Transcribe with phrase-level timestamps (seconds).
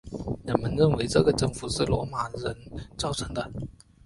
[0.47, 2.51] 人们认为这个增幅是罗马人
[2.97, 3.51] 造成的。